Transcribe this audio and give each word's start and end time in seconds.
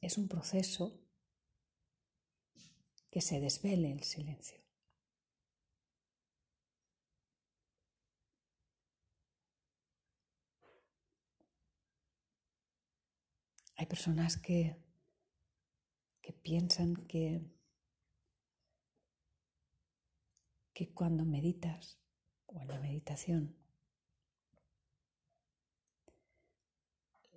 es, 0.00 0.18
un 0.18 0.28
proceso 0.28 0.98
que 3.10 3.20
se 3.20 3.40
desvele 3.40 3.92
el 3.92 4.02
silencio. 4.02 4.60
Hay 13.78 13.86
personas 13.86 14.38
que, 14.38 14.76
que 16.22 16.32
piensan 16.32 16.96
que, 17.06 17.42
que 20.72 20.94
cuando 20.94 21.26
meditas 21.26 21.98
o 22.46 22.58
en 22.62 22.68
la 22.68 22.80
meditación, 22.80 23.54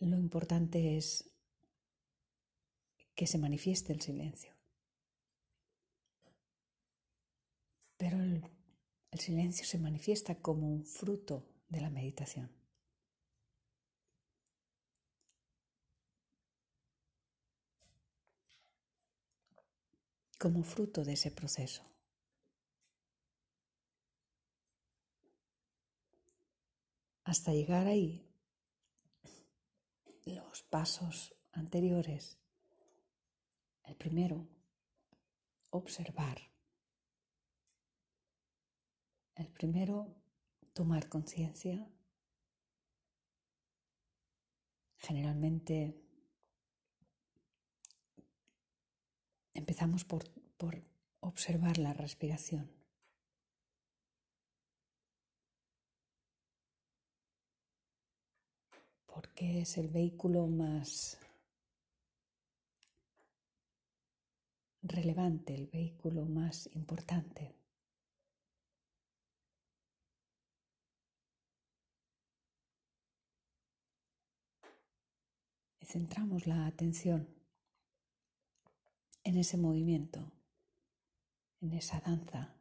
lo 0.00 0.16
importante 0.16 0.96
es 0.96 1.31
que 3.14 3.26
se 3.26 3.38
manifieste 3.38 3.92
el 3.92 4.00
silencio. 4.00 4.52
Pero 7.96 8.18
el, 8.20 8.44
el 9.10 9.20
silencio 9.20 9.64
se 9.64 9.78
manifiesta 9.78 10.34
como 10.36 10.68
un 10.68 10.84
fruto 10.84 11.46
de 11.68 11.80
la 11.80 11.90
meditación. 11.90 12.62
como 20.42 20.64
fruto 20.64 21.04
de 21.04 21.12
ese 21.12 21.30
proceso. 21.30 21.84
Hasta 27.22 27.52
llegar 27.52 27.86
ahí, 27.86 28.28
los 30.24 30.64
pasos 30.64 31.32
anteriores. 31.52 32.41
El 33.84 33.96
primero, 33.96 34.46
observar. 35.70 36.38
El 39.34 39.48
primero, 39.48 40.14
tomar 40.72 41.08
conciencia. 41.08 41.88
Generalmente 44.98 46.02
empezamos 49.54 50.04
por, 50.04 50.30
por 50.56 50.82
observar 51.20 51.78
la 51.78 51.92
respiración. 51.92 52.70
Porque 59.06 59.62
es 59.62 59.76
el 59.76 59.88
vehículo 59.88 60.46
más 60.46 61.18
relevante, 64.82 65.54
el 65.54 65.68
vehículo 65.68 66.24
más 66.26 66.68
importante. 66.74 67.54
Centramos 75.80 76.46
la 76.46 76.66
atención 76.66 77.28
en 79.24 79.36
ese 79.36 79.56
movimiento, 79.56 80.32
en 81.60 81.72
esa 81.74 82.00
danza. 82.00 82.56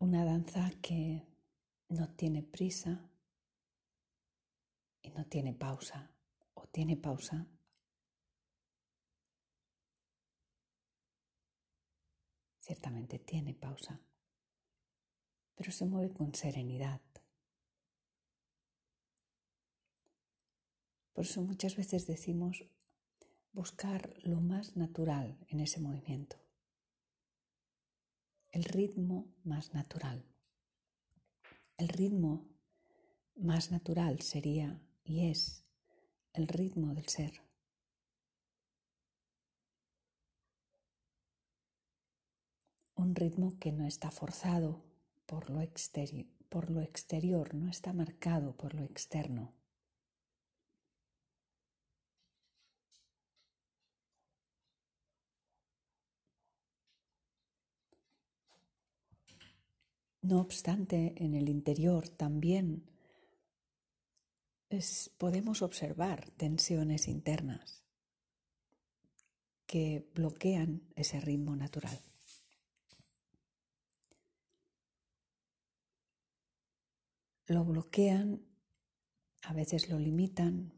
Una 0.00 0.24
danza 0.24 0.70
que 0.80 1.26
no 1.88 2.08
tiene 2.14 2.42
prisa 2.42 3.10
y 5.02 5.10
no 5.10 5.26
tiene 5.26 5.52
pausa, 5.52 6.10
tiene 6.70 6.96
pausa. 6.96 7.46
Ciertamente 12.60 13.18
tiene 13.18 13.54
pausa, 13.54 14.00
pero 15.54 15.72
se 15.72 15.86
mueve 15.86 16.12
con 16.12 16.34
serenidad. 16.34 17.00
Por 21.12 21.24
eso 21.24 21.42
muchas 21.42 21.76
veces 21.76 22.06
decimos 22.06 22.64
buscar 23.52 24.14
lo 24.22 24.40
más 24.40 24.76
natural 24.76 25.36
en 25.48 25.60
ese 25.60 25.80
movimiento, 25.80 26.36
el 28.50 28.64
ritmo 28.64 29.34
más 29.42 29.74
natural. 29.74 30.24
El 31.76 31.88
ritmo 31.88 32.48
más 33.34 33.70
natural 33.70 34.20
sería 34.20 34.80
y 35.04 35.30
es 35.30 35.67
el 36.38 36.46
ritmo 36.46 36.94
del 36.94 37.08
ser. 37.08 37.42
Un 42.94 43.14
ritmo 43.16 43.58
que 43.58 43.72
no 43.72 43.86
está 43.86 44.10
forzado 44.12 44.80
por 45.26 45.50
lo, 45.50 45.60
exterior, 45.60 46.26
por 46.48 46.70
lo 46.70 46.80
exterior, 46.80 47.54
no 47.54 47.68
está 47.68 47.92
marcado 47.92 48.56
por 48.56 48.74
lo 48.74 48.84
externo. 48.84 49.52
No 60.22 60.40
obstante, 60.40 61.14
en 61.16 61.34
el 61.34 61.48
interior 61.48 62.08
también 62.08 62.84
podemos 65.16 65.62
observar 65.62 66.30
tensiones 66.36 67.08
internas 67.08 67.82
que 69.66 70.10
bloquean 70.14 70.82
ese 70.94 71.20
ritmo 71.20 71.56
natural. 71.56 71.98
Lo 77.46 77.64
bloquean, 77.64 78.42
a 79.42 79.54
veces 79.54 79.88
lo 79.88 79.98
limitan, 79.98 80.74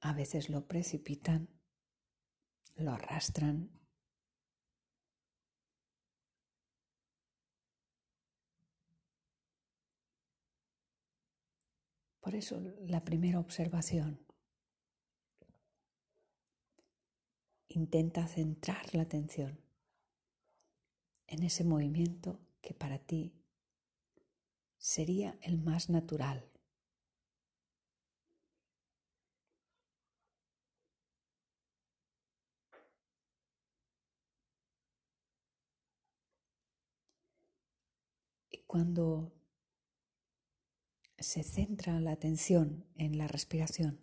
a 0.00 0.12
veces 0.12 0.50
lo 0.50 0.66
precipitan, 0.66 1.48
lo 2.76 2.92
arrastran, 2.92 3.79
Por 12.20 12.34
eso 12.34 12.60
la 12.80 13.02
primera 13.04 13.40
observación. 13.40 14.20
Intenta 17.68 18.26
centrar 18.26 18.94
la 18.94 19.02
atención 19.02 19.60
en 21.26 21.44
ese 21.44 21.64
movimiento 21.64 22.40
que 22.60 22.74
para 22.74 22.98
ti 22.98 23.32
sería 24.76 25.38
el 25.42 25.58
más 25.58 25.88
natural. 25.88 26.50
Y 38.50 38.58
cuando 38.66 39.39
se 41.20 41.42
centra 41.42 42.00
la 42.00 42.12
atención 42.12 42.86
en 42.96 43.18
la 43.18 43.28
respiración. 43.28 44.00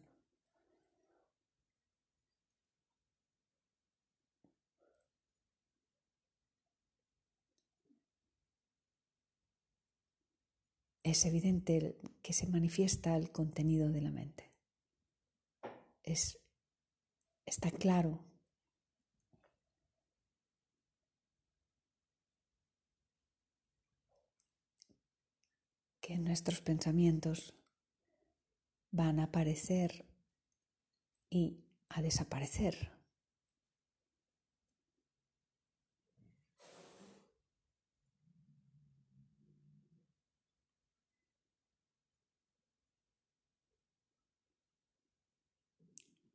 Es 11.04 11.26
evidente 11.26 11.98
que 12.22 12.34
se 12.34 12.48
manifiesta 12.48 13.16
el 13.16 13.32
contenido 13.32 13.90
de 13.90 14.02
la 14.02 14.12
mente. 14.12 14.52
Es, 16.04 16.38
está 17.46 17.72
claro 17.72 18.26
que 26.08 26.18
nuestros 26.18 26.62
pensamientos 26.62 27.54
van 28.92 29.20
a 29.20 29.24
aparecer 29.24 30.06
y 31.30 31.66
a 31.90 32.02
desaparecer. 32.02 32.94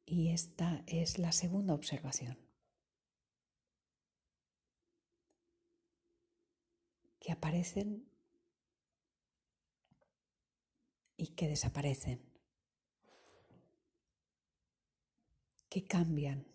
Y 0.04 0.34
esta 0.34 0.84
es 0.86 1.18
la 1.18 1.32
segunda 1.32 1.72
observación. 1.72 2.36
Que 7.18 7.32
aparecen 7.32 8.12
y 11.22 11.28
que 11.28 11.46
desaparecen. 11.46 12.20
que 15.70 15.86
cambian. 15.86 16.46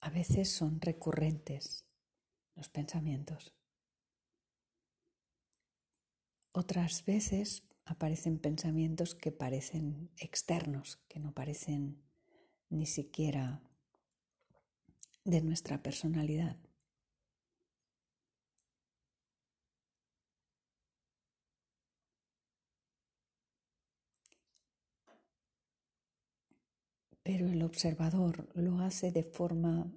A 0.00 0.10
veces 0.10 0.52
son 0.52 0.78
recurrentes 0.82 1.86
los 2.54 2.68
pensamientos. 2.68 3.54
Otras 6.52 7.02
veces 7.06 7.62
aparecen 7.86 8.38
pensamientos 8.38 9.14
que 9.14 9.32
parecen 9.32 10.10
externos, 10.18 10.98
que 11.08 11.18
no 11.18 11.32
parecen 11.32 12.02
ni 12.68 12.84
siquiera 12.84 13.62
de 15.26 15.40
nuestra 15.40 15.82
personalidad. 15.82 16.56
Pero 27.24 27.48
el 27.48 27.62
observador 27.64 28.48
lo 28.54 28.78
hace 28.78 29.10
de 29.10 29.24
forma 29.24 29.92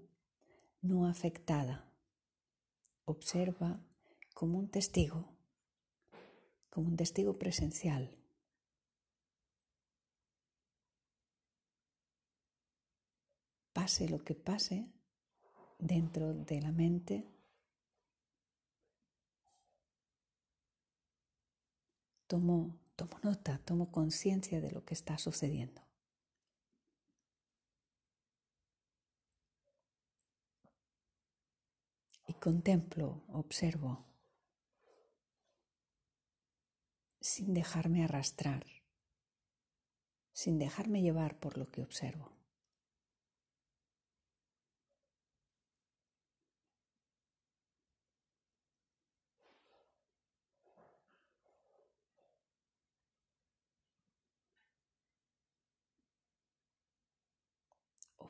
no 0.81 1.05
afectada. 1.05 1.93
Observa 3.05 3.79
como 4.33 4.57
un 4.57 4.69
testigo, 4.69 5.37
como 6.71 6.87
un 6.87 6.97
testigo 6.97 7.37
presencial. 7.37 8.17
Pase 13.73 14.09
lo 14.09 14.23
que 14.23 14.33
pase 14.33 14.98
dentro 15.79 16.33
de 16.33 16.61
la 16.61 16.71
mente, 16.71 17.25
tomo, 22.27 22.77
tomo 22.95 23.19
nota, 23.23 23.59
tomo 23.65 23.91
conciencia 23.91 24.61
de 24.61 24.71
lo 24.71 24.85
que 24.85 24.93
está 24.93 25.17
sucediendo. 25.17 25.89
contemplo, 32.39 33.21
observo, 33.27 34.05
sin 37.19 37.53
dejarme 37.53 38.03
arrastrar, 38.03 38.65
sin 40.31 40.57
dejarme 40.57 41.01
llevar 41.01 41.37
por 41.37 41.57
lo 41.57 41.65
que 41.69 41.83
observo. 41.83 42.38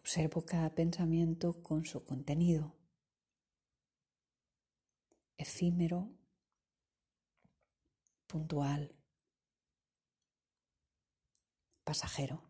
Observo 0.10 0.44
cada 0.44 0.74
pensamiento 0.74 1.62
con 1.62 1.86
su 1.86 2.04
contenido 2.04 2.76
efímero, 5.38 6.10
puntual, 8.26 8.96
pasajero. 11.84 12.42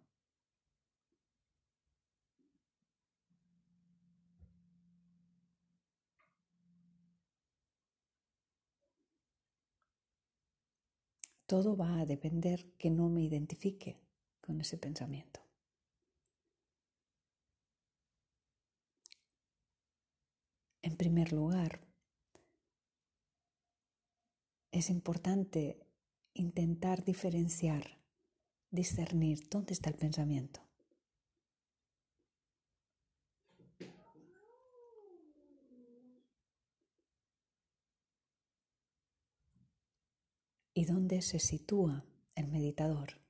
Todo 11.46 11.76
va 11.76 12.00
a 12.00 12.06
depender 12.06 12.72
que 12.78 12.90
no 12.90 13.10
me 13.10 13.24
identifique 13.24 14.00
con 14.40 14.62
ese 14.62 14.78
pensamiento. 14.78 15.49
En 20.90 20.98
primer 20.98 21.34
lugar, 21.34 21.81
es 24.72 24.90
importante 24.90 25.86
intentar 26.34 27.06
diferenciar, 27.06 28.00
discernir 28.72 29.48
dónde 29.52 29.74
está 29.74 29.92
el 29.92 29.98
pensamiento. 29.98 30.62
Y 40.74 40.86
dónde 40.86 41.22
se 41.22 41.38
sitúa 41.38 42.04
el 42.34 42.48
meditador, 42.48 43.22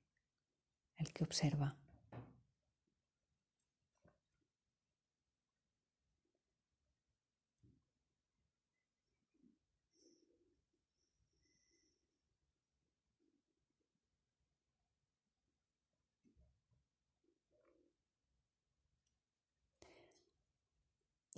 el 0.95 1.11
que 1.11 1.25
observa. 1.25 1.77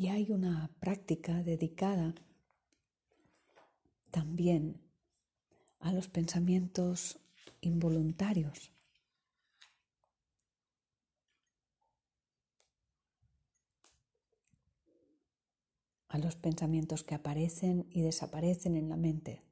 Y 0.02 0.08
hay 0.08 0.32
una 0.32 0.72
práctica 0.80 1.44
dedicada 1.44 2.16
también 4.10 4.82
a 5.80 5.94
los 5.94 6.08
pensamientos 6.08 7.20
involuntarios. 7.62 8.72
a 16.08 16.18
los 16.18 16.36
pensamientos 16.36 17.04
que 17.04 17.14
aparecen 17.14 17.86
y 17.92 18.02
desaparecen 18.02 18.78
en 18.78 18.90
la 18.90 18.98
mente. 18.98 19.44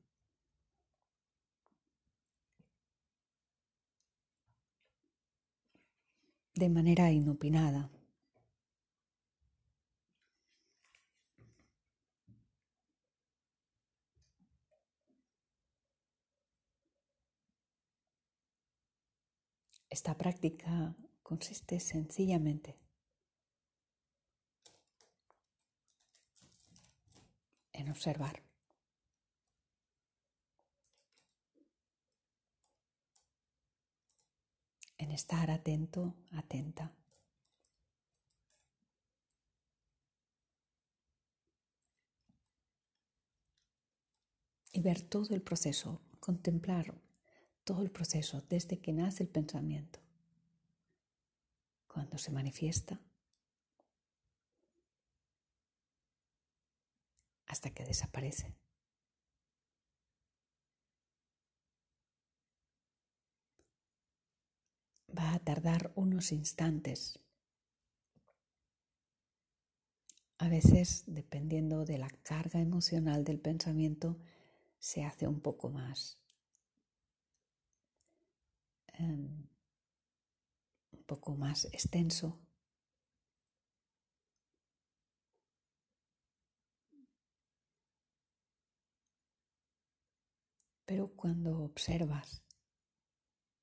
de 6.56 6.70
manera 6.70 7.12
inopinada. 7.12 7.92
Esta 19.90 20.16
práctica 20.16 20.96
consiste 21.24 21.80
sencillamente 21.80 22.78
en 27.74 27.90
observar. 27.90 28.44
En 35.00 35.12
estar 35.12 35.50
atento, 35.50 36.14
atenta. 36.34 36.92
Y 44.72 44.82
ver 44.82 45.02
todo 45.02 45.34
el 45.34 45.42
proceso, 45.42 46.00
contemplar 46.20 46.94
todo 47.70 47.84
el 47.84 47.92
proceso 47.92 48.42
desde 48.50 48.80
que 48.80 48.92
nace 48.92 49.22
el 49.22 49.30
pensamiento, 49.30 50.00
cuando 51.88 52.18
se 52.18 52.32
manifiesta, 52.32 53.00
hasta 57.46 57.70
que 57.70 57.86
desaparece. 57.86 58.56
Va 65.16 65.36
a 65.36 65.40
tardar 65.40 65.92
unos 65.94 66.32
instantes. 66.32 67.20
A 70.40 70.50
veces, 70.50 71.04
dependiendo 71.06 71.86
de 71.86 72.00
la 72.00 72.10
carga 72.24 72.60
emocional 72.62 73.24
del 73.24 73.40
pensamiento, 73.40 74.18
se 74.80 75.04
hace 75.04 75.28
un 75.28 75.40
poco 75.40 75.70
más 75.70 76.19
Em, 79.00 79.48
un 80.94 81.04
poco 81.04 81.36
más 81.36 81.66
extenso. 81.74 82.38
Pero 90.86 91.08
cuando 91.16 91.60
observas, 91.64 92.44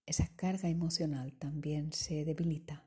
esa 0.04 0.26
carga 0.34 0.68
emocional 0.68 1.32
también 1.34 1.92
se 1.92 2.24
debilita. 2.24 2.84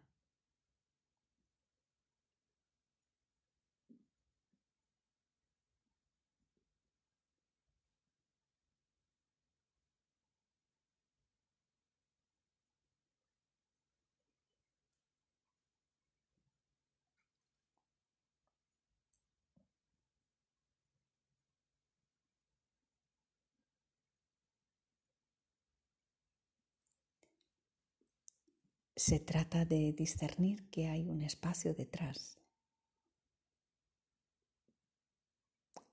Se 28.99 29.21
trata 29.21 29.63
de 29.63 29.93
discernir 29.93 30.69
que 30.69 30.89
hay 30.89 31.07
un 31.07 31.21
espacio 31.21 31.73
detrás, 31.73 32.37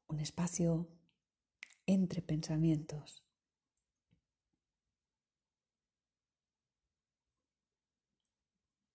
un 0.08 0.18
espacio 0.18 0.88
entre 1.86 2.20
pensamientos. 2.20 3.22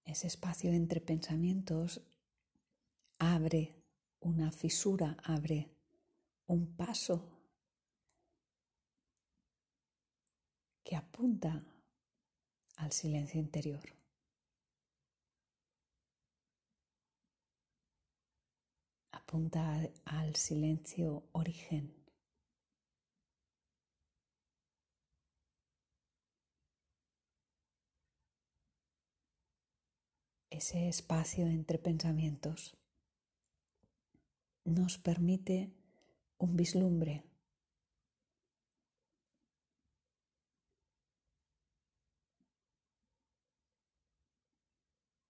Ese 0.04 0.28
espacio 0.28 0.74
entre 0.74 1.00
pensamientos 1.00 2.02
abre 3.18 3.82
una 4.20 4.52
fisura, 4.52 5.16
abre 5.24 5.70
un 6.48 6.76
paso 6.76 7.30
que 10.84 10.98
apunta 10.98 11.64
al 12.76 12.92
silencio 12.92 13.40
interior. 13.40 14.01
Apunta 19.32 19.80
al 20.04 20.36
silencio 20.36 21.24
origen. 21.32 21.96
Ese 30.50 30.90
espacio 30.90 31.46
entre 31.48 31.80
pensamientos 31.80 32.76
nos 34.66 34.98
permite 34.98 35.72
un 36.38 36.58
vislumbre 36.58 37.24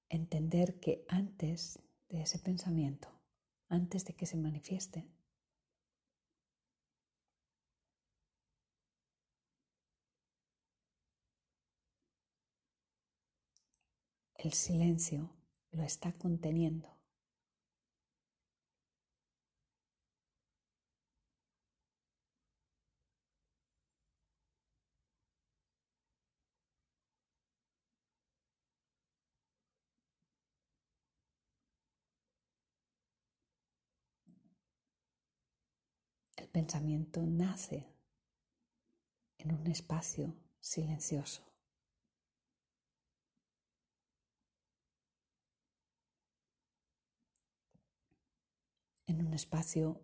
entender 0.10 0.80
que 0.80 1.06
antes 1.08 1.78
de 2.10 2.24
ese 2.24 2.40
pensamiento, 2.40 3.21
antes 3.72 4.04
de 4.04 4.14
que 4.14 4.26
se 4.26 4.36
manifieste, 4.36 5.08
el 14.36 14.52
silencio 14.52 15.32
lo 15.72 15.84
está 15.84 16.12
conteniendo. 16.12 17.01
Pensamiento 36.52 37.22
nace 37.26 37.88
en 39.38 39.54
un 39.54 39.68
espacio 39.68 40.36
silencioso. 40.60 41.42
En 49.08 49.26
un 49.26 49.34
espacio 49.34 50.02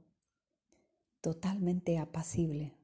totalmente 1.21 1.97
apacible. 1.97 2.76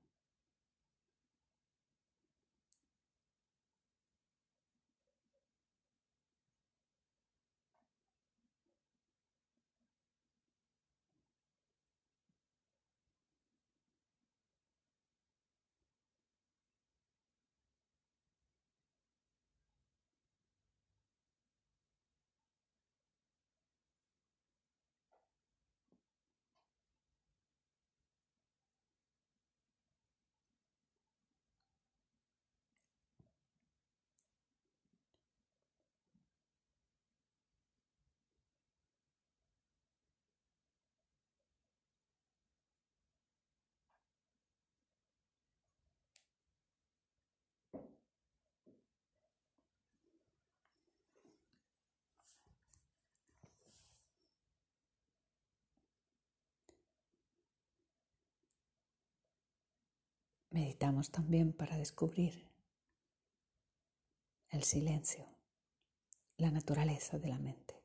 Meditamos 60.54 61.10
también 61.10 61.52
para 61.52 61.78
descubrir 61.78 62.48
el 64.52 64.64
silencio, 64.64 65.26
la 66.38 66.52
naturaleza 66.52 67.18
de 67.18 67.28
la 67.28 67.40
mente. 67.40 67.83